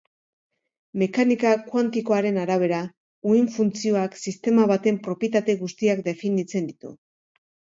Mekanika 1.01 1.51
kuantikoaren 1.67 2.39
arabera, 2.45 2.79
uhin-funtzioak 3.33 4.19
sistema 4.25 4.67
baten 4.75 4.99
propietate 5.09 5.59
guztiak 5.63 6.03
definitzen 6.09 6.73
ditu. 6.73 6.95